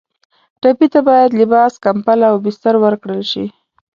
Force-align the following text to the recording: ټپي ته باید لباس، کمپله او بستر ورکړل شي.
ټپي 0.61 0.87
ته 0.93 0.99
باید 1.09 1.29
لباس، 1.41 1.73
کمپله 1.85 2.25
او 2.31 2.35
بستر 2.45 2.73
ورکړل 2.83 3.21
شي. 3.31 3.45